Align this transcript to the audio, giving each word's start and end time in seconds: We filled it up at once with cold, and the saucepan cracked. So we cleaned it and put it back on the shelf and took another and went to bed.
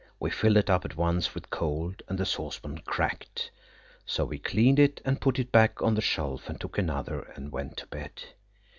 We 0.19 0.31
filled 0.31 0.57
it 0.57 0.67
up 0.67 0.83
at 0.83 0.95
once 0.97 1.35
with 1.35 1.51
cold, 1.51 2.01
and 2.07 2.17
the 2.17 2.25
saucepan 2.25 2.79
cracked. 2.79 3.51
So 4.03 4.25
we 4.25 4.39
cleaned 4.39 4.79
it 4.79 4.99
and 5.05 5.21
put 5.21 5.37
it 5.37 5.51
back 5.51 5.79
on 5.79 5.93
the 5.93 6.01
shelf 6.01 6.49
and 6.49 6.59
took 6.59 6.79
another 6.79 7.21
and 7.35 7.51
went 7.51 7.77
to 7.77 7.85
bed. 7.85 8.19